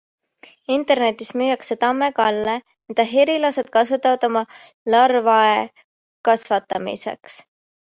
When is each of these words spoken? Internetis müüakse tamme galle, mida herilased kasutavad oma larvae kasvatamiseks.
Internetis 0.75 1.29
müüakse 1.41 1.77
tamme 1.83 2.07
galle, 2.21 2.55
mida 2.93 3.05
herilased 3.11 3.71
kasutavad 3.77 4.27
oma 4.31 4.45
larvae 4.97 5.55
kasvatamiseks. 6.31 7.41